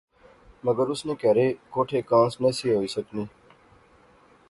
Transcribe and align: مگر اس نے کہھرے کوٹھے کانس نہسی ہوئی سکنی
مگر 0.63 0.87
اس 0.91 1.05
نے 1.05 1.15
کہھرے 1.21 1.45
کوٹھے 1.73 2.01
کانس 2.09 2.39
نہسی 2.41 2.73
ہوئی 2.75 2.87
سکنی 2.95 3.25